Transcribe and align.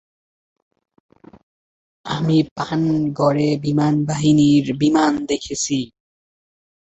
আমি 2.05 2.37
পানাগড়ে 2.55 3.49
বিমানবাহিনীর 3.63 4.65
বিমান 4.81 5.13
দেখেছি। 5.25 5.79